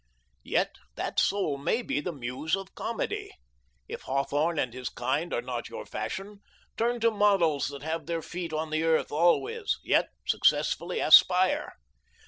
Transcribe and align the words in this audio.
Yet 0.43 0.77
that 0.95 1.19
soul 1.19 1.59
may 1.59 1.83
be 1.83 2.01
the 2.01 2.11
muse 2.11 2.55
of 2.55 2.73
Comedy. 2.73 3.29
If 3.87 4.01
Hawthorne 4.01 4.57
and 4.57 4.73
his 4.73 4.89
kind 4.89 5.31
are 5.31 5.43
not 5.43 5.69
your 5.69 5.85
fashion, 5.85 6.41
turn 6.75 6.99
to 7.01 7.11
models 7.11 7.67
that 7.67 7.83
have 7.83 8.07
their 8.07 8.23
feet 8.23 8.51
on 8.51 8.71
the 8.71 8.81
earth 8.81 9.11
always, 9.11 9.77
yet 9.83 10.09
successfully 10.25 10.99
aspire. 11.01 11.75